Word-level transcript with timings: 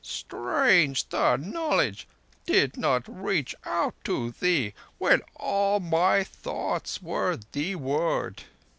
"Strange 0.03 1.07
the 1.09 1.35
knowledge 1.37 2.07
did 2.47 2.75
not 2.75 3.03
reach 3.07 3.53
out 3.65 3.93
to 4.03 4.31
thee, 4.39 4.73
when 4.97 5.21
all 5.35 5.79
my 5.79 6.23
thoughts 6.23 7.03
were 7.03 7.37
theeward." 7.37 8.45